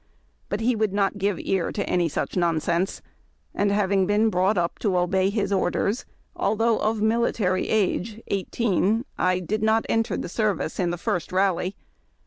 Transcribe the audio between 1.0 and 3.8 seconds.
give ear to any such "'nonsense," and,